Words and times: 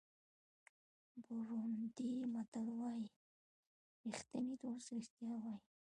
بورونډي 1.23 2.11
متل 2.33 2.67
وایي 2.79 3.07
ریښتینی 4.05 4.53
دوست 4.61 4.87
رښتیا 4.97 5.31
وایي. 5.43 5.59